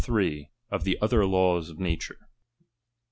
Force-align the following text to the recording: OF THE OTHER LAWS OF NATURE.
OF 0.71 0.83
THE 0.83 0.97
OTHER 0.99 1.27
LAWS 1.27 1.69
OF 1.69 1.77
NATURE. 1.77 2.27